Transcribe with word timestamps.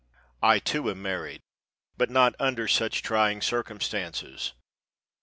I, 0.41 0.57
too, 0.57 0.89
am 0.89 0.99
married, 1.03 1.41
but 1.95 2.09
not 2.09 2.33
under 2.39 2.67
such 2.67 3.03
trying 3.03 3.39
circumstances. 3.39 4.53